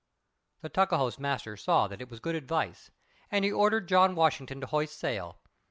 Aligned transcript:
The 0.61 0.69
Tuckahoe's 0.69 1.19
master 1.19 1.55
saw 1.55 1.87
that 1.87 2.01
it 2.01 2.09
was 2.09 2.19
good 2.19 2.33
advice, 2.33 2.89
and 3.29 3.45
he 3.45 3.51
ordered 3.51 3.87
John 3.87 4.15
Washington 4.15 4.59
to 4.61 4.65
hoist 4.65 4.97
sail. 4.97 5.37